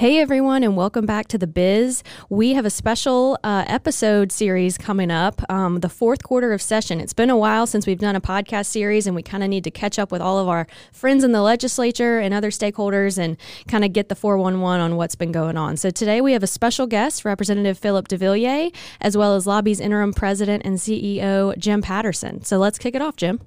Hey 0.00 0.18
everyone, 0.18 0.62
and 0.62 0.78
welcome 0.78 1.04
back 1.04 1.28
to 1.28 1.36
the 1.36 1.46
Biz. 1.46 2.02
We 2.30 2.54
have 2.54 2.64
a 2.64 2.70
special 2.70 3.38
uh, 3.44 3.64
episode 3.66 4.32
series 4.32 4.78
coming 4.78 5.10
up, 5.10 5.42
um, 5.50 5.80
the 5.80 5.90
fourth 5.90 6.22
quarter 6.22 6.54
of 6.54 6.62
session. 6.62 7.02
It's 7.02 7.12
been 7.12 7.28
a 7.28 7.36
while 7.36 7.66
since 7.66 7.86
we've 7.86 7.98
done 7.98 8.16
a 8.16 8.20
podcast 8.22 8.68
series, 8.68 9.06
and 9.06 9.14
we 9.14 9.22
kind 9.22 9.42
of 9.42 9.50
need 9.50 9.62
to 9.64 9.70
catch 9.70 9.98
up 9.98 10.10
with 10.10 10.22
all 10.22 10.38
of 10.38 10.48
our 10.48 10.66
friends 10.90 11.22
in 11.22 11.32
the 11.32 11.42
legislature 11.42 12.18
and 12.18 12.32
other 12.32 12.48
stakeholders 12.48 13.18
and 13.18 13.36
kind 13.68 13.84
of 13.84 13.92
get 13.92 14.08
the 14.08 14.14
411 14.14 14.80
on 14.80 14.96
what's 14.96 15.16
been 15.16 15.32
going 15.32 15.58
on. 15.58 15.76
So 15.76 15.90
today 15.90 16.22
we 16.22 16.32
have 16.32 16.42
a 16.42 16.46
special 16.46 16.86
guest, 16.86 17.26
Representative 17.26 17.76
Phillip 17.76 18.08
DeVillier, 18.08 18.74
as 19.02 19.18
well 19.18 19.36
as 19.36 19.44
LABI's 19.44 19.80
interim 19.80 20.14
president 20.14 20.62
and 20.64 20.78
CEO, 20.78 21.54
Jim 21.58 21.82
Patterson. 21.82 22.42
So 22.42 22.56
let's 22.56 22.78
kick 22.78 22.94
it 22.94 23.02
off, 23.02 23.16
Jim. 23.16 23.38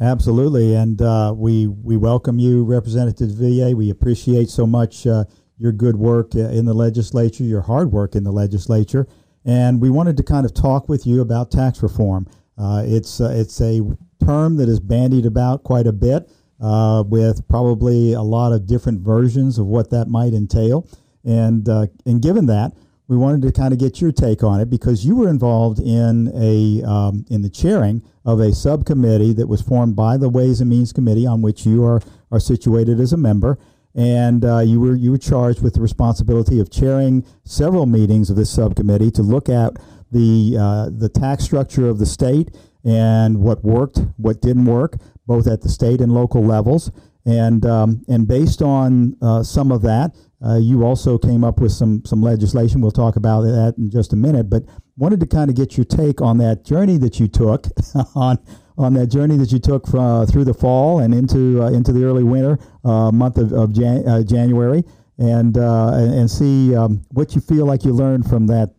Absolutely, 0.00 0.74
and 0.74 1.00
uh, 1.00 1.32
we 1.36 1.68
we 1.68 1.96
welcome 1.96 2.40
you, 2.40 2.64
Representative 2.64 3.28
DeVillier. 3.28 3.74
We 3.74 3.88
appreciate 3.88 4.50
so 4.50 4.66
much. 4.66 5.06
Uh, 5.06 5.26
your 5.58 5.72
good 5.72 5.96
work 5.96 6.34
in 6.34 6.64
the 6.64 6.74
legislature, 6.74 7.44
your 7.44 7.62
hard 7.62 7.92
work 7.92 8.14
in 8.14 8.24
the 8.24 8.32
legislature, 8.32 9.06
and 9.44 9.80
we 9.80 9.88
wanted 9.88 10.16
to 10.16 10.22
kind 10.22 10.44
of 10.44 10.52
talk 10.52 10.88
with 10.88 11.06
you 11.06 11.20
about 11.20 11.50
tax 11.50 11.82
reform. 11.82 12.26
Uh, 12.58 12.82
it's 12.84 13.20
uh, 13.20 13.32
it's 13.34 13.60
a 13.60 13.80
term 14.24 14.56
that 14.56 14.68
is 14.68 14.80
bandied 14.80 15.26
about 15.26 15.62
quite 15.62 15.86
a 15.86 15.92
bit, 15.92 16.28
uh, 16.60 17.04
with 17.06 17.46
probably 17.48 18.12
a 18.12 18.22
lot 18.22 18.52
of 18.52 18.66
different 18.66 19.00
versions 19.00 19.58
of 19.58 19.66
what 19.66 19.90
that 19.90 20.08
might 20.08 20.32
entail. 20.32 20.88
And 21.24 21.68
uh, 21.68 21.86
and 22.04 22.20
given 22.20 22.46
that, 22.46 22.72
we 23.08 23.16
wanted 23.16 23.42
to 23.42 23.52
kind 23.52 23.72
of 23.72 23.78
get 23.78 24.00
your 24.00 24.12
take 24.12 24.42
on 24.42 24.60
it 24.60 24.68
because 24.68 25.06
you 25.06 25.16
were 25.16 25.28
involved 25.28 25.78
in 25.78 26.32
a 26.34 26.82
um, 26.86 27.24
in 27.30 27.42
the 27.42 27.50
chairing 27.50 28.02
of 28.24 28.40
a 28.40 28.52
subcommittee 28.52 29.32
that 29.34 29.48
was 29.48 29.62
formed 29.62 29.94
by 29.94 30.16
the 30.16 30.28
Ways 30.28 30.60
and 30.60 30.70
Means 30.70 30.92
Committee, 30.92 31.26
on 31.26 31.42
which 31.42 31.66
you 31.66 31.84
are 31.84 32.00
are 32.32 32.40
situated 32.40 32.98
as 32.98 33.12
a 33.12 33.16
member 33.16 33.58
and 33.96 34.44
uh, 34.44 34.58
you 34.58 34.78
were 34.78 34.94
you 34.94 35.10
were 35.10 35.18
charged 35.18 35.62
with 35.62 35.74
the 35.74 35.80
responsibility 35.80 36.60
of 36.60 36.70
chairing 36.70 37.24
several 37.44 37.86
meetings 37.86 38.28
of 38.28 38.36
this 38.36 38.50
subcommittee 38.50 39.10
to 39.10 39.22
look 39.22 39.48
at 39.48 39.78
the 40.12 40.56
uh, 40.60 40.90
the 40.96 41.08
tax 41.08 41.44
structure 41.44 41.88
of 41.88 41.98
the 41.98 42.06
state 42.06 42.54
and 42.84 43.40
what 43.40 43.64
worked, 43.64 43.98
what 44.16 44.40
didn't 44.40 44.66
work, 44.66 44.96
both 45.26 45.48
at 45.48 45.62
the 45.62 45.68
state 45.68 46.00
and 46.00 46.12
local 46.12 46.44
levels. 46.44 46.92
And 47.24 47.64
um, 47.66 48.04
and 48.06 48.28
based 48.28 48.62
on 48.62 49.16
uh, 49.20 49.42
some 49.42 49.72
of 49.72 49.82
that, 49.82 50.14
uh, 50.44 50.58
you 50.58 50.84
also 50.84 51.18
came 51.18 51.42
up 51.42 51.58
with 51.58 51.72
some 51.72 52.04
some 52.04 52.22
legislation. 52.22 52.82
We'll 52.82 52.92
talk 52.92 53.16
about 53.16 53.42
that 53.42 53.74
in 53.78 53.90
just 53.90 54.12
a 54.12 54.16
minute. 54.16 54.50
But 54.50 54.64
wanted 54.96 55.20
to 55.20 55.26
kind 55.26 55.50
of 55.50 55.56
get 55.56 55.76
your 55.76 55.84
take 55.84 56.20
on 56.20 56.38
that 56.38 56.64
journey 56.64 56.98
that 56.98 57.18
you 57.18 57.28
took 57.28 57.66
on 58.14 58.38
on 58.78 58.94
that 58.94 59.06
journey 59.06 59.36
that 59.36 59.52
you 59.52 59.58
took 59.58 59.86
from, 59.86 60.00
uh, 60.00 60.26
through 60.26 60.44
the 60.44 60.54
fall 60.54 61.00
and 61.00 61.14
into 61.14 61.62
uh, 61.62 61.70
into 61.70 61.92
the 61.92 62.04
early 62.04 62.24
winter 62.24 62.58
uh, 62.84 63.10
month 63.10 63.38
of, 63.38 63.52
of 63.52 63.72
Jan- 63.72 64.26
January, 64.26 64.84
and, 65.18 65.56
and, 65.56 66.30
see 66.30 66.74
um, 66.76 67.02
what 67.10 67.34
you 67.34 67.40
feel 67.40 67.64
like 67.64 67.84
you 67.84 67.92
learned 67.92 68.28
from 68.28 68.46
that 68.48 68.76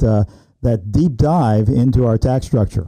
that 0.62 0.92
deep 0.92 1.16
dive 1.16 1.70
into 1.70 2.06
our 2.06 2.18
tax 2.18 2.46
structure. 2.46 2.88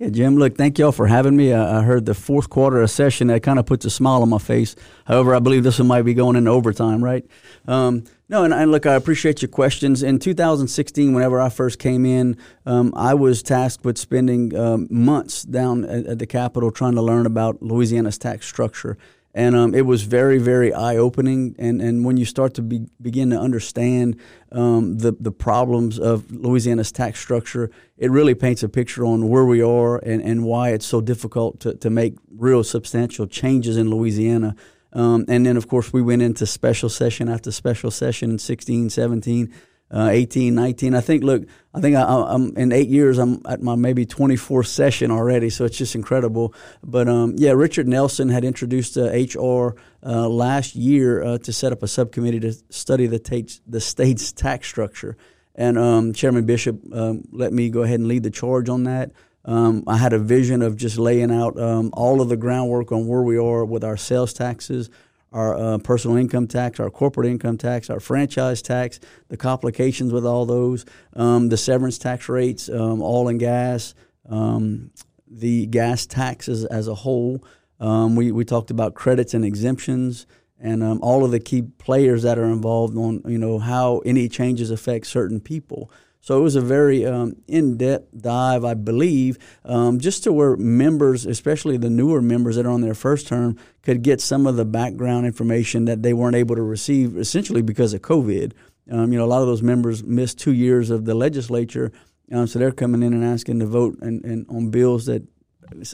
Yeah, 0.00 0.08
Jim, 0.08 0.36
look, 0.36 0.56
thank 0.56 0.78
y'all 0.78 0.92
for 0.92 1.06
having 1.06 1.36
me. 1.36 1.52
I 1.52 1.82
heard 1.82 2.06
the 2.06 2.14
fourth 2.14 2.48
quarter 2.48 2.80
of 2.80 2.90
session. 2.90 3.26
That 3.26 3.42
kind 3.42 3.58
of 3.58 3.66
puts 3.66 3.84
a 3.84 3.90
smile 3.90 4.22
on 4.22 4.30
my 4.30 4.38
face. 4.38 4.74
However, 5.04 5.34
I 5.34 5.40
believe 5.40 5.62
this 5.62 5.78
one 5.78 5.88
might 5.88 6.06
be 6.06 6.14
going 6.14 6.36
into 6.36 6.50
overtime, 6.50 7.04
right? 7.04 7.22
Um, 7.68 8.04
no, 8.26 8.42
and, 8.44 8.54
and, 8.54 8.70
look, 8.70 8.86
I 8.86 8.94
appreciate 8.94 9.42
your 9.42 9.50
questions. 9.50 10.02
In 10.02 10.18
2016, 10.18 11.12
whenever 11.12 11.38
I 11.38 11.50
first 11.50 11.78
came 11.78 12.06
in, 12.06 12.38
um, 12.64 12.94
I 12.96 13.12
was 13.12 13.42
tasked 13.42 13.84
with 13.84 13.98
spending 13.98 14.56
um, 14.56 14.88
months 14.90 15.42
down 15.42 15.84
at, 15.84 16.06
at 16.06 16.18
the 16.18 16.26
Capitol 16.26 16.70
trying 16.70 16.94
to 16.94 17.02
learn 17.02 17.26
about 17.26 17.60
Louisiana's 17.60 18.16
tax 18.16 18.46
structure 18.46 18.96
and 19.32 19.54
um, 19.54 19.74
it 19.74 19.86
was 19.86 20.02
very 20.02 20.38
very 20.38 20.72
eye 20.72 20.96
opening 20.96 21.54
and 21.58 21.80
and 21.80 22.04
when 22.04 22.16
you 22.16 22.24
start 22.24 22.54
to 22.54 22.62
be, 22.62 22.86
begin 23.00 23.30
to 23.30 23.38
understand 23.38 24.18
um, 24.52 24.98
the 24.98 25.12
the 25.20 25.32
problems 25.32 25.98
of 25.98 26.30
Louisiana's 26.30 26.92
tax 26.92 27.20
structure 27.20 27.70
it 28.00 28.10
really 28.10 28.34
paints 28.34 28.62
a 28.62 28.68
picture 28.68 29.04
on 29.04 29.28
where 29.28 29.44
we 29.44 29.62
are 29.62 29.98
and, 29.98 30.22
and 30.22 30.42
why 30.42 30.70
it's 30.70 30.86
so 30.86 31.02
difficult 31.02 31.60
to, 31.60 31.74
to 31.74 31.90
make 31.90 32.16
real 32.34 32.64
substantial 32.64 33.26
changes 33.26 33.76
in 33.76 33.90
Louisiana. 33.90 34.56
Um, 34.94 35.26
and 35.28 35.44
then 35.44 35.58
of 35.58 35.68
course 35.68 35.92
we 35.92 36.00
went 36.00 36.22
into 36.22 36.46
special 36.46 36.88
session 36.88 37.28
after 37.28 37.52
special 37.52 37.90
session 37.90 38.32
in 38.32 38.38
16 38.38 38.90
17 38.90 39.54
uh, 39.90 40.08
18, 40.10 40.54
19. 40.54 40.94
I 40.94 41.00
think, 41.00 41.24
look, 41.24 41.44
I 41.74 41.80
think 41.80 41.96
I, 41.96 42.34
am 42.34 42.56
in 42.56 42.72
eight 42.72 42.88
years, 42.88 43.18
I'm 43.18 43.42
at 43.48 43.60
my 43.60 43.74
maybe 43.74 44.06
24th 44.06 44.66
session 44.66 45.10
already, 45.10 45.50
so 45.50 45.64
it's 45.64 45.78
just 45.78 45.94
incredible. 45.94 46.54
But 46.82 47.08
um, 47.08 47.34
yeah, 47.36 47.52
Richard 47.52 47.88
Nelson 47.88 48.28
had 48.28 48.44
introduced 48.44 48.96
uh, 48.96 49.10
HR 49.10 49.76
uh, 50.04 50.28
last 50.28 50.74
year 50.74 51.22
uh, 51.22 51.38
to 51.38 51.52
set 51.52 51.72
up 51.72 51.82
a 51.82 51.88
subcommittee 51.88 52.40
to 52.40 52.52
study 52.70 53.06
the, 53.06 53.18
t- 53.18 53.48
the 53.66 53.80
state's 53.80 54.32
tax 54.32 54.68
structure. 54.68 55.16
And 55.54 55.76
um, 55.76 56.12
Chairman 56.12 56.46
Bishop 56.46 56.80
um, 56.92 57.24
let 57.32 57.52
me 57.52 57.70
go 57.70 57.82
ahead 57.82 58.00
and 58.00 58.08
lead 58.08 58.22
the 58.22 58.30
charge 58.30 58.68
on 58.68 58.84
that. 58.84 59.12
Um, 59.44 59.84
I 59.86 59.96
had 59.96 60.12
a 60.12 60.18
vision 60.18 60.62
of 60.62 60.76
just 60.76 60.98
laying 60.98 61.32
out 61.32 61.58
um, 61.58 61.90
all 61.94 62.20
of 62.20 62.28
the 62.28 62.36
groundwork 62.36 62.92
on 62.92 63.06
where 63.06 63.22
we 63.22 63.38
are 63.38 63.64
with 63.64 63.84
our 63.84 63.96
sales 63.96 64.32
taxes, 64.32 64.90
our 65.32 65.54
uh, 65.54 65.78
personal 65.78 66.16
income 66.16 66.46
tax, 66.46 66.80
our 66.80 66.90
corporate 66.90 67.26
income 67.26 67.56
tax, 67.56 67.88
our 67.88 68.00
franchise 68.00 68.62
tax, 68.62 68.98
the 69.28 69.36
complications 69.36 70.12
with 70.12 70.26
all 70.26 70.44
those, 70.46 70.84
um, 71.14 71.48
the 71.48 71.56
severance 71.56 71.98
tax 71.98 72.28
rates, 72.28 72.68
um, 72.68 73.00
and 73.00 73.38
gas, 73.38 73.94
um, 74.28 74.90
the 75.28 75.66
gas 75.66 76.06
taxes 76.06 76.64
as 76.64 76.88
a 76.88 76.94
whole. 76.94 77.44
Um, 77.78 78.16
we, 78.16 78.32
we 78.32 78.44
talked 78.44 78.70
about 78.70 78.94
credits 78.94 79.32
and 79.34 79.44
exemptions 79.44 80.26
and 80.60 80.82
um, 80.82 81.00
all 81.02 81.24
of 81.24 81.30
the 81.30 81.40
key 81.40 81.62
players 81.62 82.22
that 82.22 82.38
are 82.38 82.44
involved 82.44 82.96
on 82.96 83.22
you 83.26 83.38
know 83.38 83.58
how 83.58 83.98
any 84.00 84.28
changes 84.28 84.70
affect 84.70 85.06
certain 85.06 85.40
people. 85.40 85.90
So 86.20 86.38
it 86.38 86.42
was 86.42 86.54
a 86.54 86.60
very 86.60 87.06
um, 87.06 87.36
in 87.48 87.78
depth 87.78 88.20
dive, 88.20 88.64
I 88.64 88.74
believe, 88.74 89.38
um, 89.64 89.98
just 89.98 90.22
to 90.24 90.32
where 90.32 90.54
members, 90.56 91.24
especially 91.24 91.78
the 91.78 91.88
newer 91.88 92.20
members 92.20 92.56
that 92.56 92.66
are 92.66 92.70
on 92.70 92.82
their 92.82 92.94
first 92.94 93.26
term, 93.26 93.56
could 93.82 94.02
get 94.02 94.20
some 94.20 94.46
of 94.46 94.56
the 94.56 94.66
background 94.66 95.24
information 95.24 95.86
that 95.86 96.02
they 96.02 96.12
weren't 96.12 96.36
able 96.36 96.56
to 96.56 96.62
receive 96.62 97.16
essentially 97.16 97.62
because 97.62 97.94
of 97.94 98.02
COVID. 98.02 98.52
Um, 98.90 99.12
you 99.12 99.18
know, 99.18 99.24
a 99.24 99.26
lot 99.26 99.40
of 99.40 99.46
those 99.46 99.62
members 99.62 100.04
missed 100.04 100.38
two 100.38 100.52
years 100.52 100.90
of 100.90 101.06
the 101.06 101.14
legislature, 101.14 101.90
um, 102.32 102.46
so 102.46 102.58
they're 102.58 102.72
coming 102.72 103.02
in 103.02 103.12
and 103.12 103.24
asking 103.24 103.58
to 103.60 103.66
vote 103.66 103.98
and, 104.00 104.24
and 104.24 104.46
on 104.50 104.70
bills 104.70 105.06
that 105.06 105.22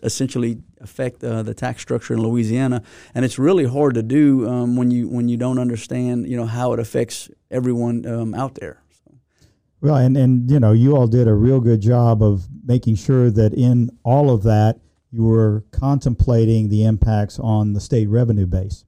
essentially 0.02 0.58
affect 0.80 1.22
uh, 1.22 1.42
the 1.42 1.54
tax 1.54 1.82
structure 1.82 2.14
in 2.14 2.20
Louisiana, 2.20 2.82
and 3.14 3.24
it's 3.24 3.38
really 3.38 3.64
hard 3.64 3.94
to 3.94 4.02
do 4.02 4.48
um, 4.48 4.76
when 4.76 4.90
you 4.90 5.08
when 5.08 5.28
you 5.28 5.36
don't 5.36 5.58
understand 5.58 6.28
you 6.28 6.36
know 6.36 6.46
how 6.46 6.72
it 6.72 6.80
affects 6.80 7.30
everyone 7.50 8.06
um, 8.06 8.34
out 8.34 8.54
there. 8.56 8.82
Well, 9.86 9.94
and, 9.94 10.16
and 10.16 10.50
you 10.50 10.58
know, 10.58 10.72
you 10.72 10.96
all 10.96 11.06
did 11.06 11.28
a 11.28 11.34
real 11.34 11.60
good 11.60 11.80
job 11.80 12.20
of 12.20 12.48
making 12.64 12.96
sure 12.96 13.30
that 13.30 13.54
in 13.54 13.96
all 14.02 14.30
of 14.30 14.42
that, 14.42 14.80
you 15.12 15.22
were 15.22 15.62
contemplating 15.70 16.70
the 16.70 16.84
impacts 16.84 17.38
on 17.38 17.72
the 17.72 17.80
state 17.80 18.08
revenue 18.08 18.46
base. 18.46 18.84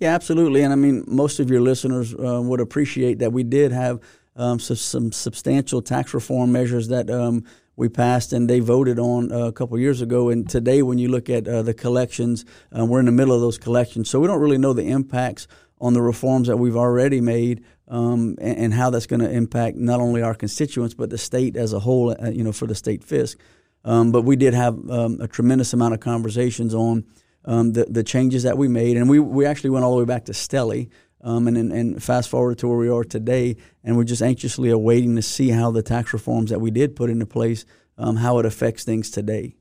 Yeah, 0.00 0.12
absolutely. 0.12 0.62
And 0.62 0.72
I 0.72 0.76
mean, 0.76 1.04
most 1.06 1.38
of 1.38 1.48
your 1.48 1.60
listeners 1.60 2.12
uh, 2.14 2.42
would 2.42 2.58
appreciate 2.58 3.20
that 3.20 3.32
we 3.32 3.44
did 3.44 3.70
have 3.70 4.00
um, 4.34 4.58
so, 4.58 4.74
some 4.74 5.12
substantial 5.12 5.80
tax 5.80 6.12
reform 6.12 6.50
measures 6.50 6.88
that 6.88 7.08
um, 7.08 7.44
we 7.76 7.88
passed 7.88 8.32
and 8.32 8.50
they 8.50 8.58
voted 8.58 8.98
on 8.98 9.30
uh, 9.30 9.46
a 9.46 9.52
couple 9.52 9.78
years 9.78 10.00
ago. 10.00 10.28
And 10.28 10.50
today, 10.50 10.82
when 10.82 10.98
you 10.98 11.06
look 11.06 11.30
at 11.30 11.46
uh, 11.46 11.62
the 11.62 11.72
collections, 11.72 12.44
uh, 12.76 12.84
we're 12.84 12.98
in 12.98 13.06
the 13.06 13.12
middle 13.12 13.32
of 13.32 13.40
those 13.40 13.58
collections. 13.58 14.10
So 14.10 14.18
we 14.18 14.26
don't 14.26 14.40
really 14.40 14.58
know 14.58 14.72
the 14.72 14.88
impacts 14.88 15.46
on 15.82 15.92
the 15.94 16.00
reforms 16.00 16.46
that 16.46 16.56
we've 16.56 16.76
already 16.76 17.20
made 17.20 17.64
um, 17.88 18.36
and, 18.40 18.56
and, 18.56 18.74
how 18.74 18.88
that's 18.88 19.06
going 19.06 19.20
to 19.20 19.28
impact 19.30 19.76
not 19.76 20.00
only 20.00 20.22
our 20.22 20.32
constituents 20.32 20.94
but 20.94 21.10
the 21.10 21.18
state 21.18 21.56
as 21.56 21.72
a 21.72 21.80
whole. 21.80 22.10
Uh, 22.10 22.30
you 22.30 22.44
know, 22.44 22.52
for 22.52 22.66
the 22.66 22.74
state 22.74 23.04
fisc. 23.04 23.36
Um, 23.84 24.12
but 24.12 24.22
we 24.22 24.36
did 24.36 24.54
have 24.54 24.74
um, 24.88 25.20
a 25.20 25.26
tremendous 25.26 25.72
amount 25.72 25.92
of 25.92 26.00
conversations 26.00 26.72
on 26.72 27.04
um, 27.44 27.72
the 27.72 27.84
the 27.84 28.04
changes 28.04 28.44
that 28.44 28.56
we 28.56 28.68
made, 28.68 28.96
and 28.96 29.10
we 29.10 29.18
we 29.18 29.44
actually 29.44 29.70
went 29.70 29.84
all 29.84 29.96
the 29.96 29.98
way 29.98 30.06
back 30.06 30.26
to 30.26 30.32
Stelly. 30.32 30.88
Um, 31.24 31.46
and, 31.46 31.56
and 31.56 32.02
fast 32.02 32.28
forward 32.28 32.58
to 32.58 32.66
where 32.66 32.76
we 32.76 32.88
are 32.88 33.04
today, 33.04 33.56
and 33.84 33.96
we're 33.96 34.02
just 34.02 34.22
anxiously 34.22 34.70
awaiting 34.70 35.14
to 35.14 35.22
see 35.22 35.50
how 35.50 35.70
the 35.70 35.80
tax 35.80 36.12
reforms 36.12 36.50
that 36.50 36.60
we 36.60 36.72
did 36.72 36.96
put 36.96 37.10
into 37.10 37.26
place, 37.26 37.64
um, 37.96 38.16
how 38.16 38.40
it 38.40 38.44
affects 38.44 38.82
things 38.82 39.08
today. 39.08 39.54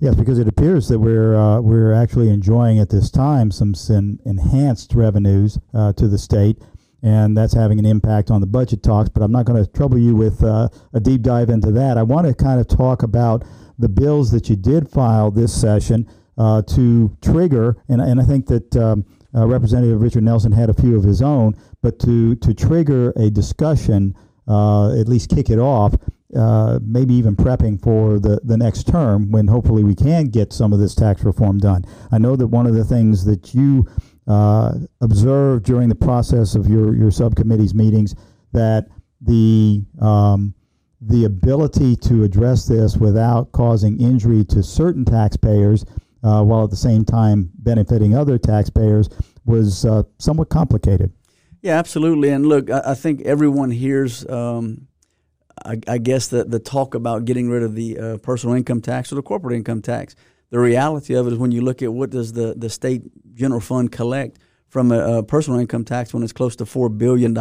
Yes, 0.00 0.14
because 0.14 0.38
it 0.38 0.46
appears 0.46 0.88
that 0.88 0.98
we're 0.98 1.34
uh, 1.34 1.60
we're 1.60 1.92
actually 1.92 2.30
enjoying 2.30 2.78
at 2.78 2.88
this 2.88 3.10
time 3.10 3.50
some, 3.50 3.74
enhanced 4.24 4.94
revenues 4.94 5.58
uh, 5.74 5.92
to 5.94 6.06
the 6.06 6.18
state 6.18 6.58
and 7.02 7.36
that's 7.36 7.54
having 7.54 7.78
an 7.78 7.86
impact 7.86 8.30
on 8.30 8.40
the 8.40 8.46
budget 8.46 8.82
talks. 8.82 9.08
But 9.08 9.22
I'm 9.22 9.32
not 9.32 9.44
going 9.44 9.64
to 9.64 9.70
trouble 9.70 9.98
you 9.98 10.16
with 10.16 10.42
uh, 10.42 10.68
a 10.92 11.00
deep 11.00 11.22
dive 11.22 11.50
into 11.50 11.70
that. 11.72 11.96
I 11.96 12.02
want 12.02 12.26
to 12.26 12.34
kind 12.34 12.60
of 12.60 12.68
talk 12.68 13.02
about 13.02 13.44
the 13.78 13.88
bills 13.88 14.30
that 14.32 14.48
you 14.48 14.56
did 14.56 14.88
file 14.88 15.30
this 15.30 15.58
session 15.58 16.08
uh, 16.36 16.62
to 16.62 17.16
trigger, 17.20 17.76
and, 17.88 18.00
and 18.00 18.20
I 18.20 18.24
think 18.24 18.46
that 18.46 18.76
um, 18.76 19.04
uh, 19.34 19.46
Representative 19.46 20.00
Richard 20.00 20.22
Nelson 20.22 20.52
had 20.52 20.70
a 20.70 20.74
few 20.74 20.96
of 20.96 21.04
his 21.04 21.22
own, 21.22 21.54
but 21.82 21.98
to, 22.00 22.34
to 22.36 22.54
trigger 22.54 23.12
a 23.16 23.30
discussion, 23.30 24.16
uh, 24.48 24.98
at 24.98 25.08
least 25.08 25.30
kick 25.30 25.50
it 25.50 25.58
off, 25.58 25.94
uh, 26.36 26.78
maybe 26.82 27.14
even 27.14 27.34
prepping 27.34 27.80
for 27.82 28.18
the, 28.18 28.40
the 28.44 28.56
next 28.56 28.86
term 28.86 29.30
when 29.30 29.46
hopefully 29.46 29.82
we 29.82 29.94
can 29.94 30.26
get 30.26 30.52
some 30.52 30.72
of 30.72 30.78
this 30.78 30.94
tax 30.94 31.24
reform 31.24 31.58
done. 31.58 31.84
I 32.12 32.18
know 32.18 32.36
that 32.36 32.48
one 32.48 32.66
of 32.66 32.74
the 32.74 32.84
things 32.84 33.24
that 33.24 33.54
you 33.54 33.86
uh, 34.26 34.74
observed 35.00 35.64
during 35.64 35.88
the 35.88 35.94
process 35.94 36.54
of 36.54 36.66
your, 36.66 36.94
your 36.94 37.10
subcommittee's 37.10 37.74
meetings 37.74 38.14
that 38.52 38.88
the 39.20 39.84
um, 40.00 40.54
the 41.00 41.24
ability 41.24 41.94
to 41.94 42.24
address 42.24 42.66
this 42.66 42.96
without 42.96 43.52
causing 43.52 44.00
injury 44.00 44.44
to 44.44 44.62
certain 44.62 45.04
taxpayers, 45.04 45.84
uh, 46.24 46.42
while 46.42 46.64
at 46.64 46.70
the 46.70 46.76
same 46.76 47.04
time 47.04 47.50
benefiting 47.58 48.16
other 48.16 48.36
taxpayers, 48.36 49.08
was 49.44 49.84
uh, 49.84 50.02
somewhat 50.18 50.48
complicated. 50.48 51.12
Yeah, 51.62 51.78
absolutely. 51.78 52.30
And 52.30 52.46
look, 52.46 52.70
I, 52.70 52.82
I 52.86 52.94
think 52.94 53.22
everyone 53.22 53.70
hears, 53.70 54.28
um, 54.28 54.88
I, 55.64 55.98
guess, 55.98 56.28
the, 56.28 56.44
the 56.44 56.58
talk 56.58 56.94
about 56.94 57.24
getting 57.24 57.48
rid 57.48 57.62
of 57.62 57.74
the 57.74 57.98
uh, 57.98 58.16
personal 58.18 58.56
income 58.56 58.80
tax 58.80 59.12
or 59.12 59.16
the 59.16 59.22
corporate 59.22 59.54
income 59.54 59.82
tax. 59.82 60.14
The 60.50 60.58
reality 60.58 61.14
of 61.14 61.26
it 61.26 61.32
is 61.32 61.38
when 61.38 61.52
you 61.52 61.60
look 61.60 61.82
at 61.82 61.92
what 61.92 62.10
does 62.10 62.32
the, 62.32 62.54
the 62.56 62.70
state 62.70 63.02
general 63.34 63.60
fund 63.60 63.92
collect 63.92 64.38
from 64.68 64.92
a, 64.92 65.18
a 65.18 65.22
personal 65.22 65.58
income 65.58 65.84
tax 65.84 66.12
when 66.12 66.22
it's 66.22 66.32
close 66.32 66.54
to 66.56 66.64
$4 66.64 66.96
billion, 66.96 67.32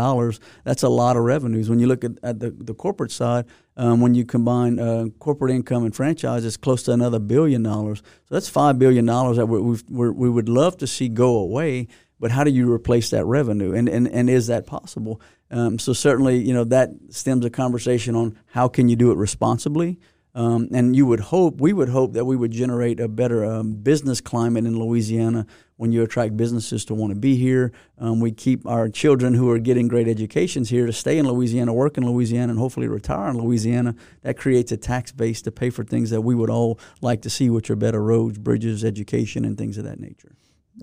that's 0.63 0.83
a 0.83 0.89
lot 0.89 1.17
of 1.17 1.23
revenues. 1.23 1.69
When 1.69 1.79
you 1.79 1.87
look 1.87 2.03
at, 2.03 2.11
at 2.23 2.39
the, 2.39 2.51
the 2.51 2.73
corporate 2.73 3.11
side, 3.11 3.45
um, 3.75 3.99
when 3.99 4.15
you 4.15 4.25
combine 4.25 4.79
uh, 4.79 5.07
corporate 5.19 5.51
income 5.51 5.83
and 5.83 5.95
franchise, 5.95 6.45
it's 6.45 6.57
close 6.57 6.83
to 6.83 6.93
another 6.93 7.19
billion 7.19 7.63
dollars. 7.63 7.99
So 7.99 8.35
that's 8.35 8.49
$5 8.49 8.79
billion 8.79 9.05
that 9.05 9.45
we 9.47 10.09
we 10.09 10.29
would 10.29 10.49
love 10.49 10.77
to 10.77 10.87
see 10.87 11.09
go 11.09 11.37
away 11.37 11.87
but 12.19 12.31
how 12.31 12.43
do 12.43 12.51
you 12.51 12.71
replace 12.71 13.09
that 13.11 13.25
revenue 13.25 13.73
and, 13.73 13.87
and, 13.87 14.07
and 14.07 14.29
is 14.29 14.47
that 14.47 14.65
possible 14.65 15.21
um, 15.51 15.79
so 15.79 15.93
certainly 15.93 16.37
you 16.37 16.53
know 16.53 16.63
that 16.65 16.89
stems 17.09 17.45
a 17.45 17.49
conversation 17.49 18.15
on 18.15 18.37
how 18.47 18.67
can 18.67 18.89
you 18.89 18.95
do 18.95 19.11
it 19.11 19.17
responsibly? 19.17 19.99
Um, 20.35 20.67
and 20.71 20.95
you 20.95 21.07
would 21.07 21.19
hope 21.19 21.59
we 21.59 21.73
would 21.73 21.89
hope 21.89 22.13
that 22.13 22.25
we 22.25 22.35
would 22.35 22.51
generate 22.51 22.99
a 22.99 23.07
better 23.07 23.43
um, 23.43 23.73
business 23.73 24.21
climate 24.21 24.65
in 24.65 24.77
louisiana 24.77 25.47
when 25.77 25.91
you 25.91 26.03
attract 26.03 26.37
businesses 26.37 26.85
to 26.85 26.93
want 26.93 27.11
to 27.11 27.19
be 27.19 27.37
here. 27.37 27.71
Um, 27.97 28.19
we 28.19 28.31
keep 28.31 28.63
our 28.67 28.87
children 28.87 29.33
who 29.33 29.49
are 29.49 29.57
getting 29.57 29.87
great 29.87 30.07
educations 30.07 30.69
here 30.69 30.85
to 30.85 30.93
stay 30.93 31.17
in 31.17 31.27
louisiana 31.27 31.73
work 31.73 31.97
in 31.97 32.05
louisiana 32.05 32.51
and 32.51 32.59
hopefully 32.59 32.87
retire 32.87 33.29
in 33.29 33.39
louisiana. 33.39 33.95
That 34.21 34.37
creates 34.37 34.71
a 34.71 34.77
tax 34.77 35.11
base 35.11 35.41
to 35.41 35.51
pay 35.51 35.71
for 35.71 35.83
things 35.83 36.11
that 36.11 36.21
we 36.21 36.35
would 36.35 36.51
all 36.51 36.79
like 37.01 37.23
to 37.23 37.31
see 37.31 37.49
which 37.49 37.71
are 37.71 37.75
better 37.75 38.03
roads 38.03 38.37
bridges 38.37 38.85
education 38.85 39.43
and 39.43 39.57
things 39.57 39.79
of 39.79 39.85
that 39.85 39.99
nature 39.99 40.35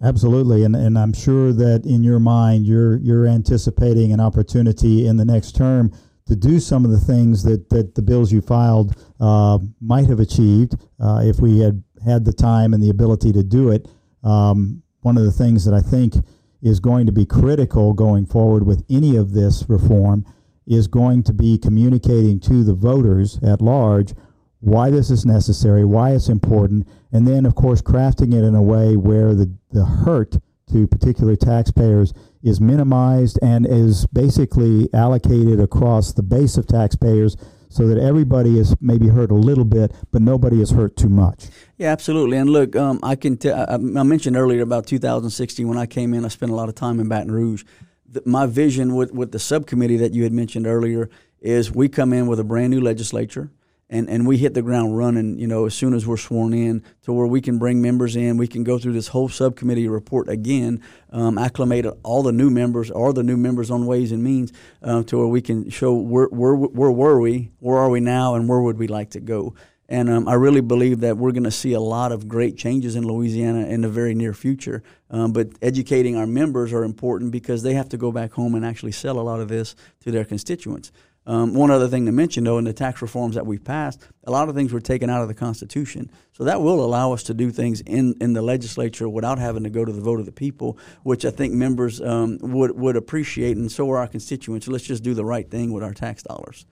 Absolutely, 0.03 0.65
and 0.65 0.75
and 0.75 0.99
I'm 0.99 1.13
sure 1.13 1.53
that 1.53 1.87
in 1.87 2.03
your 2.03 2.19
mind 2.19 2.67
you're 2.67 2.97
you're 2.97 3.27
anticipating 3.27 4.13
an 4.13 4.21
opportunity 4.21 5.07
in 5.07 5.17
the 5.17 5.25
next 5.25 5.53
term 5.53 5.93
to 6.27 6.35
do 6.35 6.59
some 6.59 6.85
of 6.85 6.91
the 6.91 6.99
things 6.99 7.43
that, 7.45 7.69
that 7.69 7.95
the 7.95 8.03
bills 8.03 8.33
you 8.33 8.41
filed 8.41 8.97
uh, 9.21 9.59
might 9.81 10.07
have 10.07 10.21
achieved 10.21 10.75
uh, 10.99 11.21
if 11.23 11.39
we 11.39 11.59
had 11.59 11.83
had 12.05 12.25
the 12.25 12.33
time 12.33 12.73
and 12.73 12.83
the 12.83 12.89
ability 12.89 13.33
to 13.33 13.43
do 13.43 13.71
it. 13.71 13.89
Um, 14.23 14.83
one 15.03 15.19
of 15.19 15.25
the 15.25 15.33
things 15.33 15.65
that 15.67 15.75
I 15.75 15.81
think 15.81 16.15
is 16.63 16.81
going 16.81 17.07
to 17.07 17.13
be 17.13 17.27
critical 17.27 17.93
going 17.93 18.25
forward 18.25 18.67
with 18.67 18.85
any 18.89 19.17
of 19.17 19.33
this 19.33 19.67
reform 19.69 20.25
is 20.67 20.87
going 20.89 21.23
to 21.25 21.33
be 21.33 21.59
communicating 21.59 22.41
to 22.41 22.65
the 22.65 22.75
voters 22.75 23.39
at 23.43 23.61
large 23.61 24.15
why 24.65 24.91
this 24.91 25.11
is 25.11 25.27
necessary, 25.27 25.85
why 25.85 26.13
it's 26.13 26.29
important, 26.29 26.89
and 27.13 27.27
then, 27.27 27.47
of 27.47 27.55
course, 27.55 27.83
crafting 27.83 28.33
it 28.33 28.45
in 28.45 28.55
a 28.55 28.63
way 28.63 28.97
where 28.97 29.35
the, 29.35 29.53
the 29.73 29.85
hurt 29.85 30.39
to 30.73 30.87
particular 30.87 31.37
taxpayers 31.37 32.13
is 32.43 32.61
minimized 32.61 33.39
and 33.43 33.67
is 33.67 34.07
basically 34.07 34.89
allocated 34.93 35.61
across 35.61 36.13
the 36.13 36.23
base 36.23 36.57
of 36.57 36.67
taxpayers 36.67 37.37
so 37.69 37.89
that 37.89 37.99
everybody 37.99 38.59
is 38.59 38.75
maybe 38.81 39.09
hurt 39.09 39.31
a 39.31 39.35
little 39.35 39.65
bit, 39.65 39.93
but 40.13 40.23
nobody 40.23 40.63
is 40.63 40.71
hurt 40.71 40.97
too 40.97 41.09
much. 41.09 41.49
Yeah, 41.77 41.91
absolutely. 41.91 42.39
And 42.39 42.49
look, 42.49 42.77
um, 42.77 43.01
I 43.03 43.17
can 43.17 43.37
tell. 43.37 43.57
I, 43.69 43.75
I 43.75 44.03
mentioned 44.05 44.37
earlier 44.37 44.63
about 44.63 44.87
2016 44.87 45.67
when 45.67 45.77
I 45.77 45.87
came 45.87 46.15
in. 46.15 46.25
I 46.25 46.29
spent 46.29 46.53
a 46.53 46.55
lot 46.55 46.69
of 46.69 46.75
time 46.75 47.01
in 47.01 47.09
Baton 47.09 47.33
Rouge. 47.33 47.65
My 48.25 48.47
vision 48.47 48.95
with 48.95 49.13
with 49.13 49.33
the 49.33 49.41
subcommittee 49.41 49.97
that 49.97 50.15
you 50.15 50.23
had 50.23 50.33
mentioned 50.33 50.67
earlier 50.69 51.11
is 51.41 51.73
we 51.73 51.89
come 51.89 52.13
in 52.13 52.29
with 52.29 52.39
a 52.39 52.45
brand 52.45 52.71
new 52.71 52.81
legislature 52.81 53.51
and, 53.95 54.11
and 54.11 54.27
we 54.27 54.39
hit 54.39 54.55
the 54.55 54.63
ground 54.63 54.99
running, 54.99 55.39
you 55.39 55.47
know, 55.47 55.67
as 55.67 55.75
soon 55.75 55.95
as 55.95 56.05
we're 56.05 56.17
sworn 56.17 56.53
in 56.53 56.83
to 57.03 57.13
where 57.13 57.29
we 57.29 57.41
can 57.41 57.59
bring 57.59 57.81
members 57.81 58.17
in. 58.17 58.37
We 58.37 58.49
can 58.49 58.65
go 58.65 58.77
through 58.77 58.95
this 58.95 59.09
whole 59.09 59.29
subcommittee 59.29 59.87
report 59.87 60.29
again, 60.29 60.83
um, 61.13 61.39
acclimate 61.39 61.87
all 62.03 62.25
the 62.25 62.33
new 62.33 62.51
members 62.51 62.91
or 62.91 63.13
the 63.13 63.23
new 63.23 63.37
members 63.37 63.71
on 63.71 63.87
Ways 63.87 64.11
and 64.11 64.25
Means 64.25 64.53
uh, 64.83 65.05
to 65.05 65.19
where 65.19 65.29
we 65.29 65.41
can 65.41 65.71
show 65.71 65.95
where, 65.95 66.27
where, 66.27 66.57
where 66.57 66.91
were 66.91 67.21
we, 67.21 67.53
where 67.61 67.79
are 67.79 67.89
we 67.89 68.01
now, 68.01 68.35
and 68.35 68.49
where 68.49 68.61
would 68.61 68.79
we 68.79 68.89
like 68.89 69.11
to 69.11 69.21
go. 69.21 69.55
And 69.89 70.11
um, 70.11 70.27
I 70.27 70.35
really 70.35 70.63
believe 70.63 71.01
that 71.01 71.17
we're 71.19 71.33
going 71.33 71.45
to 71.45 71.51
see 71.53 71.75
a 71.75 71.81
lot 71.81 72.11
of 72.11 72.27
great 72.27 72.57
changes 72.57 72.97
in 72.97 73.07
Louisiana 73.07 73.67
in 73.67 73.83
the 73.83 73.89
very 73.89 74.15
near 74.15 74.33
future. 74.33 74.83
Um, 75.11 75.33
but 75.33 75.51
educating 75.63 76.17
our 76.17 76.27
members 76.27 76.73
are 76.73 76.83
important 76.83 77.31
because 77.31 77.63
they 77.63 77.75
have 77.75 77.91
to 77.91 77.97
go 77.97 78.11
back 78.11 78.33
home 78.33 78.57
and 78.57 78.65
actually 78.65 78.93
sell 78.93 79.21
a 79.21 79.23
lot 79.23 79.41
of 79.41 79.49
this 79.49 79.77
to 80.01 80.11
their 80.11 80.25
constituents. 80.25 80.91
Um, 81.27 81.55
one 81.55 81.71
other 81.71 81.89
thing 81.89 82.05
to 82.07 82.13
mention, 82.13 82.45
though, 82.45 82.59
in 82.59 82.65
the 82.65 82.73
tax 82.75 83.01
reforms 83.01 83.35
that 83.35 83.47
we've 83.47 83.65
passed, 83.65 84.07
a 84.25 84.31
lot 84.31 84.49
of 84.49 84.55
things 84.55 84.73
were 84.73 84.81
taken 84.81 85.09
out 85.09 85.23
of 85.23 85.29
the 85.29 85.35
Constitution. 85.35 86.11
So 86.33 86.45
that 86.45 86.61
will 86.61 86.85
allow 86.85 87.13
us 87.13 87.23
to 87.25 87.35
do 87.35 87.51
things 87.51 87.81
in, 87.81 88.15
in 88.21 88.35
the 88.35 88.43
legislature 88.43 89.09
without 89.09 89.39
having 89.39 89.63
to 89.63 89.71
go 89.71 89.85
to 89.85 89.93
the 89.93 90.03
vote 90.03 90.21
of 90.21 90.27
the 90.27 90.33
people, 90.33 90.79
which 91.03 91.25
I 91.25 91.31
think 91.31 91.55
members 91.55 92.01
um, 92.01 92.39
would, 92.43 92.73
would 92.73 92.97
appreciate, 92.97 93.57
and 93.57 93.73
so 93.73 93.91
are 93.91 93.99
our 93.99 94.07
constituents. 94.07 94.69
let's 94.69 94.85
just 94.85 95.03
do 95.03 95.15
the 95.15 95.25
right 95.25 95.51
thing 95.51 95.73
with 95.73 95.83
our 95.83 95.95
tax 95.95 96.23
dollars. 96.23 96.67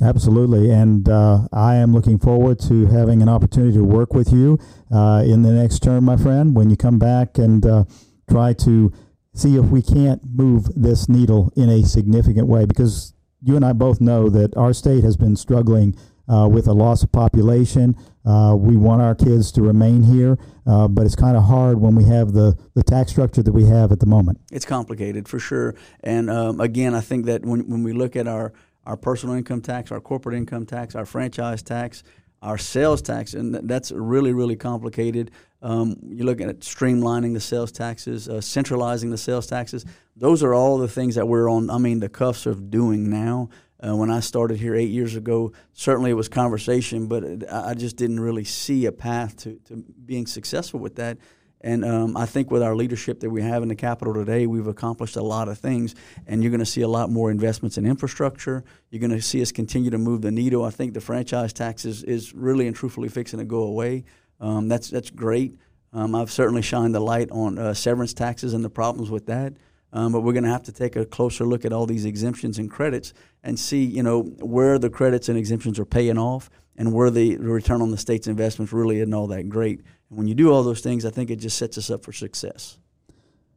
Absolutely. 0.00 0.70
And 0.70 1.08
uh, 1.08 1.46
I 1.52 1.76
am 1.76 1.92
looking 1.92 2.18
forward 2.18 2.58
to 2.60 2.86
having 2.86 3.22
an 3.22 3.28
opportunity 3.28 3.74
to 3.74 3.84
work 3.84 4.14
with 4.14 4.32
you 4.32 4.58
uh, 4.90 5.22
in 5.24 5.42
the 5.42 5.52
next 5.52 5.80
term, 5.80 6.04
my 6.04 6.16
friend, 6.16 6.56
when 6.56 6.70
you 6.70 6.76
come 6.76 6.98
back 6.98 7.38
and 7.38 7.64
uh, 7.64 7.84
try 8.28 8.52
to 8.54 8.92
see 9.34 9.56
if 9.56 9.66
we 9.66 9.80
can't 9.80 10.22
move 10.24 10.68
this 10.74 11.08
needle 11.08 11.52
in 11.56 11.68
a 11.68 11.82
significant 11.84 12.48
way 12.48 12.64
because 12.64 13.14
you 13.42 13.56
and 13.56 13.64
I 13.64 13.72
both 13.72 14.00
know 14.00 14.28
that 14.28 14.56
our 14.56 14.72
state 14.72 15.04
has 15.04 15.16
been 15.16 15.36
struggling 15.36 15.96
uh, 16.28 16.48
with 16.48 16.66
a 16.66 16.72
loss 16.72 17.02
of 17.02 17.10
population. 17.12 17.96
Uh, 18.24 18.54
we 18.56 18.76
want 18.76 19.02
our 19.02 19.14
kids 19.14 19.50
to 19.52 19.62
remain 19.62 20.02
here, 20.04 20.38
uh, 20.66 20.86
but 20.88 21.04
it's 21.04 21.16
kind 21.16 21.36
of 21.36 21.44
hard 21.44 21.80
when 21.80 21.94
we 21.94 22.04
have 22.04 22.32
the, 22.32 22.56
the 22.74 22.82
tax 22.82 23.10
structure 23.10 23.42
that 23.42 23.52
we 23.52 23.64
have 23.64 23.90
at 23.90 24.00
the 24.00 24.06
moment. 24.06 24.40
It's 24.50 24.64
complicated 24.64 25.28
for 25.28 25.38
sure. 25.38 25.74
And 26.00 26.30
um, 26.30 26.60
again, 26.60 26.94
I 26.94 27.00
think 27.00 27.26
that 27.26 27.44
when, 27.44 27.68
when 27.68 27.82
we 27.82 27.92
look 27.92 28.14
at 28.14 28.28
our, 28.28 28.52
our 28.86 28.96
personal 28.96 29.34
income 29.34 29.60
tax, 29.60 29.90
our 29.90 30.00
corporate 30.00 30.36
income 30.36 30.66
tax, 30.66 30.94
our 30.94 31.04
franchise 31.04 31.62
tax, 31.62 32.04
our 32.42 32.58
sales 32.58 33.00
tax, 33.00 33.34
and 33.34 33.54
that's 33.54 33.92
really, 33.92 34.32
really 34.32 34.56
complicated. 34.56 35.30
Um, 35.62 35.96
you're 36.08 36.26
looking 36.26 36.48
at 36.48 36.60
streamlining 36.60 37.34
the 37.34 37.40
sales 37.40 37.70
taxes, 37.70 38.28
uh, 38.28 38.40
centralizing 38.40 39.10
the 39.10 39.18
sales 39.18 39.46
taxes. 39.46 39.84
Those 40.16 40.42
are 40.42 40.52
all 40.52 40.76
the 40.78 40.88
things 40.88 41.14
that 41.14 41.28
we're 41.28 41.48
on. 41.48 41.70
I 41.70 41.78
mean, 41.78 42.00
the 42.00 42.08
cuffs 42.08 42.46
of 42.46 42.68
doing 42.68 43.08
now. 43.08 43.48
Uh, 43.84 43.96
when 43.96 44.10
I 44.10 44.20
started 44.20 44.58
here 44.58 44.74
eight 44.74 44.90
years 44.90 45.16
ago, 45.16 45.52
certainly 45.72 46.10
it 46.10 46.14
was 46.14 46.28
conversation, 46.28 47.06
but 47.06 47.24
I 47.52 47.74
just 47.74 47.96
didn't 47.96 48.20
really 48.20 48.44
see 48.44 48.86
a 48.86 48.92
path 48.92 49.36
to, 49.38 49.58
to 49.66 49.76
being 49.76 50.26
successful 50.26 50.78
with 50.78 50.96
that. 50.96 51.18
And 51.62 51.84
um, 51.84 52.16
I 52.16 52.26
think 52.26 52.50
with 52.50 52.62
our 52.62 52.74
leadership 52.74 53.20
that 53.20 53.30
we 53.30 53.40
have 53.42 53.62
in 53.62 53.68
the 53.68 53.76
Capitol 53.76 54.12
today, 54.14 54.46
we've 54.46 54.66
accomplished 54.66 55.16
a 55.16 55.22
lot 55.22 55.48
of 55.48 55.58
things. 55.58 55.94
And 56.26 56.42
you're 56.42 56.50
going 56.50 56.60
to 56.60 56.66
see 56.66 56.82
a 56.82 56.88
lot 56.88 57.10
more 57.10 57.30
investments 57.30 57.78
in 57.78 57.86
infrastructure. 57.86 58.64
You're 58.90 59.00
going 59.00 59.12
to 59.12 59.22
see 59.22 59.40
us 59.42 59.52
continue 59.52 59.90
to 59.90 59.98
move 59.98 60.22
the 60.22 60.32
needle. 60.32 60.64
I 60.64 60.70
think 60.70 60.94
the 60.94 61.00
franchise 61.00 61.52
tax 61.52 61.84
is, 61.84 62.02
is 62.02 62.34
really 62.34 62.66
and 62.66 62.74
truthfully 62.74 63.08
fixing 63.08 63.38
to 63.38 63.44
go 63.44 63.62
away. 63.62 64.04
Um, 64.40 64.66
that's 64.68 64.90
that's 64.90 65.10
great. 65.10 65.56
Um, 65.92 66.14
I've 66.14 66.30
certainly 66.30 66.62
shined 66.62 66.94
the 66.94 67.00
light 67.00 67.30
on 67.30 67.58
uh, 67.58 67.74
severance 67.74 68.14
taxes 68.14 68.54
and 68.54 68.64
the 68.64 68.70
problems 68.70 69.10
with 69.10 69.26
that. 69.26 69.52
Um, 69.92 70.12
but 70.12 70.22
we're 70.22 70.32
going 70.32 70.44
to 70.44 70.50
have 70.50 70.62
to 70.64 70.72
take 70.72 70.96
a 70.96 71.04
closer 71.04 71.44
look 71.44 71.64
at 71.64 71.72
all 71.72 71.84
these 71.84 72.04
exemptions 72.04 72.58
and 72.58 72.70
credits 72.70 73.12
and 73.42 73.58
see, 73.58 73.84
you 73.84 74.02
know, 74.02 74.22
where 74.22 74.78
the 74.78 74.88
credits 74.88 75.28
and 75.28 75.36
exemptions 75.36 75.78
are 75.78 75.84
paying 75.84 76.16
off 76.16 76.48
and 76.76 76.92
where 76.92 77.10
the 77.10 77.36
return 77.36 77.82
on 77.82 77.90
the 77.90 77.98
state's 77.98 78.26
investments 78.26 78.72
really 78.72 79.00
isn't 79.00 79.12
all 79.12 79.26
that 79.26 79.48
great. 79.48 79.80
And 80.08 80.18
when 80.18 80.26
you 80.28 80.34
do 80.34 80.50
all 80.50 80.62
those 80.62 80.80
things, 80.80 81.04
I 81.04 81.10
think 81.10 81.30
it 81.30 81.36
just 81.36 81.58
sets 81.58 81.76
us 81.76 81.90
up 81.90 82.04
for 82.04 82.12
success. 82.12 82.78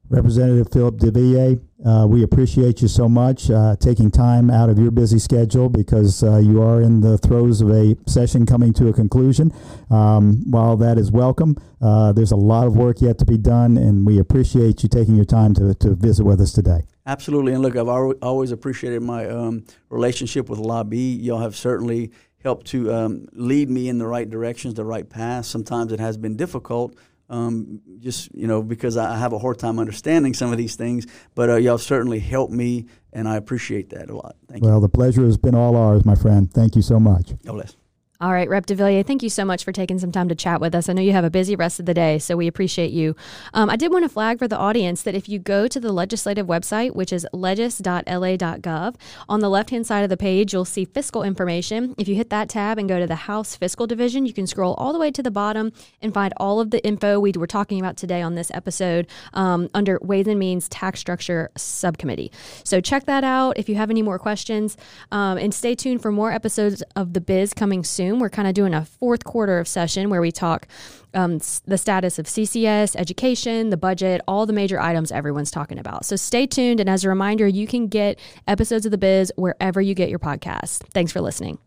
Representative 0.09 0.67
Phillip 0.71 0.97
DeVille, 0.97 1.59
uh, 1.83 2.05
we 2.07 2.21
appreciate 2.21 2.81
you 2.81 2.87
so 2.87 3.09
much 3.09 3.49
uh, 3.49 3.75
taking 3.79 4.11
time 4.11 4.51
out 4.51 4.69
of 4.69 4.77
your 4.77 4.91
busy 4.91 5.17
schedule 5.17 5.67
because 5.67 6.23
uh, 6.23 6.37
you 6.37 6.61
are 6.61 6.79
in 6.79 7.01
the 7.01 7.17
throes 7.17 7.59
of 7.61 7.71
a 7.71 7.97
session 8.05 8.45
coming 8.45 8.71
to 8.73 8.87
a 8.87 8.93
conclusion. 8.93 9.51
Um, 9.89 10.43
while 10.51 10.77
that 10.77 10.99
is 10.99 11.11
welcome, 11.11 11.57
uh, 11.81 12.11
there's 12.11 12.31
a 12.31 12.35
lot 12.35 12.67
of 12.67 12.77
work 12.77 13.01
yet 13.01 13.17
to 13.17 13.25
be 13.25 13.37
done, 13.37 13.77
and 13.77 14.05
we 14.05 14.19
appreciate 14.19 14.83
you 14.83 14.89
taking 14.89 15.15
your 15.15 15.25
time 15.25 15.55
to, 15.55 15.73
to 15.73 15.95
visit 15.95 16.23
with 16.23 16.39
us 16.39 16.53
today. 16.53 16.81
Absolutely. 17.07 17.53
And 17.53 17.63
look, 17.63 17.75
I've 17.75 17.87
always 17.87 18.51
appreciated 18.51 19.01
my 19.01 19.27
um, 19.27 19.65
relationship 19.89 20.49
with 20.49 20.59
LABI. 20.59 21.23
Y'all 21.23 21.39
have 21.39 21.55
certainly 21.55 22.11
helped 22.43 22.67
to 22.67 22.93
um, 22.93 23.27
lead 23.33 23.71
me 23.71 23.89
in 23.89 23.97
the 23.97 24.05
right 24.05 24.29
directions, 24.29 24.75
the 24.75 24.85
right 24.85 25.09
path. 25.09 25.45
Sometimes 25.45 25.91
it 25.91 25.99
has 25.99 26.15
been 26.15 26.35
difficult 26.35 26.95
um, 27.29 27.81
just 27.99 28.33
you 28.35 28.47
know 28.47 28.61
because 28.61 28.97
I 28.97 29.17
have 29.17 29.33
a 29.33 29.39
hard 29.39 29.59
time 29.59 29.79
understanding 29.79 30.33
some 30.33 30.51
of 30.51 30.57
these 30.57 30.75
things. 30.75 31.07
But 31.33 31.49
uh, 31.49 31.55
y'all 31.55 31.77
certainly 31.77 32.19
helped 32.19 32.53
me, 32.53 32.87
and 33.13 33.27
I 33.27 33.35
appreciate 33.35 33.89
that 33.91 34.09
a 34.09 34.15
lot. 34.15 34.35
Thank 34.47 34.63
well, 34.63 34.69
you. 34.69 34.73
Well, 34.73 34.81
the 34.81 34.89
pleasure 34.89 35.25
has 35.25 35.37
been 35.37 35.55
all 35.55 35.75
ours, 35.75 36.05
my 36.05 36.15
friend. 36.15 36.51
Thank 36.51 36.75
you 36.75 36.81
so 36.81 36.99
much. 36.99 37.31
God 37.43 37.53
bless. 37.53 37.75
All 38.21 38.31
right, 38.31 38.47
Rep 38.47 38.65
DeVillier, 38.65 39.05
thank 39.05 39.23
you 39.23 39.29
so 39.29 39.43
much 39.43 39.65
for 39.65 39.73
taking 39.73 39.99
some 39.99 40.09
time 40.09 40.29
to 40.29 40.35
chat 40.35 40.61
with 40.61 40.73
us. 40.73 40.87
I 40.87 40.93
know 40.93 41.01
you 41.01 41.11
have 41.11 41.25
a 41.25 41.29
busy 41.29 41.53
rest 41.53 41.81
of 41.81 41.85
the 41.85 41.93
day, 41.93 42.17
so 42.17 42.37
we 42.37 42.47
appreciate 42.47 42.91
you. 42.91 43.13
Um, 43.53 43.69
I 43.69 43.75
did 43.75 43.91
want 43.91 44.05
to 44.05 44.09
flag 44.09 44.39
for 44.39 44.47
the 44.47 44.57
audience 44.57 45.01
that 45.01 45.15
if 45.15 45.27
you 45.27 45.37
go 45.37 45.67
to 45.67 45.81
the 45.81 45.91
legislative 45.91 46.47
website, 46.47 46.95
which 46.95 47.11
is 47.11 47.27
legis.la.gov, 47.33 48.95
on 49.27 49.39
the 49.41 49.49
left 49.49 49.69
hand 49.69 49.85
side 49.85 50.03
of 50.05 50.09
the 50.09 50.15
page, 50.15 50.53
you'll 50.53 50.63
see 50.63 50.85
fiscal 50.85 51.23
information. 51.23 51.93
If 51.97 52.07
you 52.07 52.15
hit 52.15 52.29
that 52.29 52.47
tab 52.47 52.77
and 52.77 52.87
go 52.87 53.01
to 53.01 53.05
the 53.05 53.15
House 53.15 53.57
Fiscal 53.57 53.85
Division, 53.85 54.25
you 54.25 54.31
can 54.31 54.47
scroll 54.47 54.75
all 54.75 54.93
the 54.93 54.99
way 54.99 55.11
to 55.11 55.21
the 55.21 55.29
bottom 55.29 55.73
and 56.01 56.13
find 56.13 56.33
all 56.37 56.61
of 56.61 56.71
the 56.71 56.81
info 56.85 57.19
we 57.19 57.33
were 57.35 57.45
talking 57.45 57.81
about 57.81 57.97
today 57.97 58.21
on 58.21 58.35
this 58.35 58.49
episode 58.53 59.07
um, 59.33 59.69
under 59.73 59.99
Ways 60.01 60.27
and 60.27 60.39
Means 60.39 60.69
Tax 60.69 61.01
Structure 61.01 61.51
Subcommittee. 61.57 62.31
So 62.63 62.79
check 62.79 63.07
that 63.07 63.25
out 63.25 63.57
if 63.57 63.67
you 63.67 63.75
have 63.75 63.89
any 63.89 64.01
more 64.01 64.19
questions. 64.19 64.77
Um, 65.11 65.37
and 65.37 65.53
stay 65.53 65.75
tuned 65.75 66.01
for 66.01 66.13
more 66.13 66.31
episodes 66.31 66.81
of 66.95 67.11
The 67.11 67.19
Biz 67.19 67.53
coming 67.53 67.83
soon. 67.83 68.14
We're 68.19 68.29
kind 68.29 68.47
of 68.47 68.53
doing 68.53 68.73
a 68.73 68.85
fourth 68.85 69.23
quarter 69.23 69.59
of 69.59 69.67
session 69.67 70.09
where 70.09 70.21
we 70.21 70.31
talk 70.31 70.67
um, 71.13 71.39
the 71.65 71.77
status 71.77 72.19
of 72.19 72.25
CCS, 72.25 72.95
education, 72.95 73.69
the 73.69 73.77
budget, 73.77 74.21
all 74.27 74.45
the 74.45 74.53
major 74.53 74.79
items 74.79 75.11
everyone's 75.11 75.51
talking 75.51 75.79
about. 75.79 76.05
So 76.05 76.15
stay 76.15 76.45
tuned. 76.45 76.79
And 76.79 76.89
as 76.89 77.03
a 77.03 77.09
reminder, 77.09 77.47
you 77.47 77.67
can 77.67 77.87
get 77.87 78.19
episodes 78.47 78.85
of 78.85 78.91
The 78.91 78.97
Biz 78.97 79.33
wherever 79.35 79.81
you 79.81 79.93
get 79.93 80.09
your 80.09 80.19
podcast. 80.19 80.83
Thanks 80.93 81.11
for 81.11 81.21
listening. 81.21 81.57